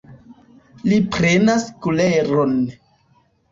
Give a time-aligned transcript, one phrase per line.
[0.87, 2.59] Li prenas kuleron.